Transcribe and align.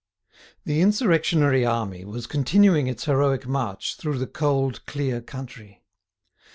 The 0.65 0.81
insurrectionary 0.81 1.63
army 1.63 2.05
was 2.05 2.25
continuing 2.25 2.87
its 2.87 3.05
heroic 3.05 3.45
march 3.45 3.97
through 3.97 4.17
the 4.17 4.25
cold, 4.25 4.83
clear 4.87 5.21
country. 5.21 5.83